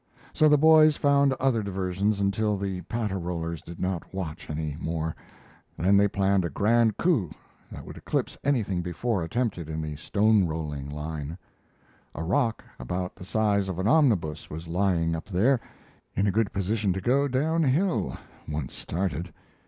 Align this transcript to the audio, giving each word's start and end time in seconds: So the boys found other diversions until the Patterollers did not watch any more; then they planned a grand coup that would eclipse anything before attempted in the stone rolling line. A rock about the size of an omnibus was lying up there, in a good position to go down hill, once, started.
So 0.33 0.49
the 0.49 0.57
boys 0.57 0.97
found 0.97 1.31
other 1.33 1.61
diversions 1.61 2.19
until 2.19 2.57
the 2.57 2.81
Patterollers 2.89 3.61
did 3.61 3.79
not 3.79 4.15
watch 4.15 4.49
any 4.49 4.75
more; 4.79 5.15
then 5.77 5.95
they 5.95 6.07
planned 6.07 6.43
a 6.43 6.49
grand 6.49 6.97
coup 6.97 7.29
that 7.71 7.85
would 7.85 7.97
eclipse 7.97 8.35
anything 8.43 8.81
before 8.81 9.23
attempted 9.23 9.69
in 9.69 9.79
the 9.79 9.95
stone 9.97 10.47
rolling 10.47 10.89
line. 10.89 11.37
A 12.15 12.23
rock 12.23 12.63
about 12.79 13.15
the 13.15 13.23
size 13.23 13.69
of 13.69 13.77
an 13.77 13.87
omnibus 13.87 14.49
was 14.49 14.67
lying 14.67 15.15
up 15.15 15.25
there, 15.29 15.59
in 16.15 16.25
a 16.25 16.31
good 16.31 16.51
position 16.51 16.93
to 16.93 16.99
go 16.99 17.27
down 17.27 17.61
hill, 17.61 18.17
once, 18.47 18.73
started. 18.73 19.31